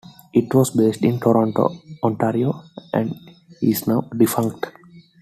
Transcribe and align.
It 0.33 0.51
was 0.55 0.71
based 0.71 1.03
in 1.03 1.19
Toronto, 1.19 1.79
Ontario, 2.01 2.63
and 2.91 3.13
is 3.61 3.85
now 3.85 4.01
defunct. 4.17 4.65